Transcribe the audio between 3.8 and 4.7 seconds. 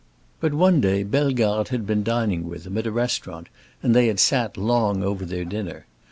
and they had sat